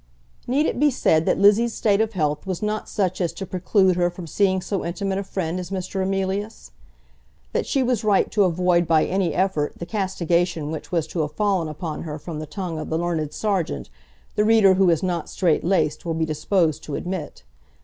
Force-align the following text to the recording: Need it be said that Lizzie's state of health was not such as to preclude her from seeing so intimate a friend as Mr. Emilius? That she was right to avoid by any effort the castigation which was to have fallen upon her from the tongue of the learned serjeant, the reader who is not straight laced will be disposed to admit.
Need 0.47 0.65
it 0.65 0.79
be 0.79 0.89
said 0.89 1.27
that 1.27 1.37
Lizzie's 1.37 1.75
state 1.75 2.01
of 2.01 2.13
health 2.13 2.47
was 2.47 2.63
not 2.63 2.89
such 2.89 3.21
as 3.21 3.31
to 3.33 3.45
preclude 3.45 3.95
her 3.97 4.09
from 4.09 4.25
seeing 4.25 4.59
so 4.59 4.83
intimate 4.83 5.19
a 5.19 5.23
friend 5.23 5.59
as 5.59 5.69
Mr. 5.69 6.01
Emilius? 6.01 6.71
That 7.53 7.67
she 7.67 7.83
was 7.83 8.03
right 8.03 8.31
to 8.31 8.45
avoid 8.45 8.87
by 8.87 9.05
any 9.05 9.35
effort 9.35 9.77
the 9.77 9.85
castigation 9.85 10.71
which 10.71 10.91
was 10.91 11.05
to 11.05 11.19
have 11.19 11.33
fallen 11.33 11.67
upon 11.67 12.01
her 12.01 12.17
from 12.17 12.39
the 12.39 12.47
tongue 12.47 12.79
of 12.79 12.89
the 12.89 12.97
learned 12.97 13.31
serjeant, 13.31 13.91
the 14.33 14.43
reader 14.43 14.73
who 14.73 14.89
is 14.89 15.03
not 15.03 15.29
straight 15.29 15.63
laced 15.63 16.03
will 16.03 16.15
be 16.15 16.25
disposed 16.25 16.83
to 16.85 16.95
admit. 16.95 17.43